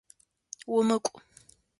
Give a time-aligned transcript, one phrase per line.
[0.75, 1.17] Умыкӏу!